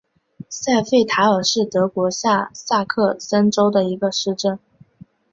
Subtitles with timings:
[0.49, 4.57] 塞费塔尔是德国下萨克森州的一个市镇。